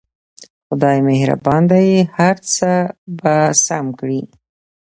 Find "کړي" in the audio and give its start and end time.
3.99-4.21